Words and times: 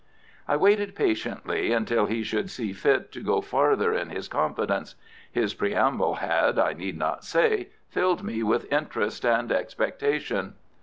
I 0.47 0.55
waited 0.55 0.95
patiently 0.95 1.71
until 1.73 2.07
he 2.07 2.23
should 2.23 2.49
see 2.49 2.73
fit 2.73 3.11
to 3.11 3.21
go 3.21 3.39
farther 3.39 3.93
in 3.93 4.09
his 4.09 4.27
confidence. 4.27 4.95
His 5.31 5.53
preamble 5.53 6.15
had, 6.15 6.57
I 6.57 6.73
need 6.73 6.97
not 6.97 7.23
say, 7.23 7.69
filled 7.87 8.23
me 8.23 8.41
with 8.41 8.73
interest 8.73 9.23
and 9.23 9.51
expectation. 9.51 10.55